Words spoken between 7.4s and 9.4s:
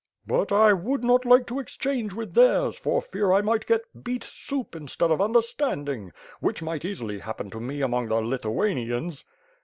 to me, among the Lithuanians."